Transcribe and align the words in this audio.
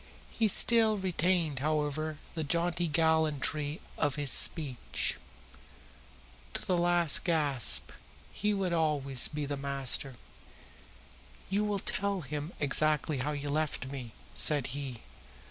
He 0.31 0.47
still 0.47 0.97
retained, 0.97 1.59
however, 1.59 2.17
the 2.33 2.43
jaunty 2.43 2.87
gallantry 2.87 3.81
of 3.99 4.15
his 4.15 4.31
speech. 4.31 5.19
To 6.55 6.65
the 6.65 6.75
last 6.75 7.23
gasp 7.23 7.91
he 8.33 8.51
would 8.51 8.73
always 8.73 9.27
be 9.27 9.45
the 9.45 9.57
master. 9.57 10.15
"You 11.51 11.63
will 11.63 11.77
tell 11.77 12.21
him 12.21 12.51
exactly 12.59 13.19
how 13.19 13.33
you 13.33 13.43
have 13.43 13.51
left 13.51 13.85
me," 13.91 14.13
said 14.33 14.65
he. 14.73 15.01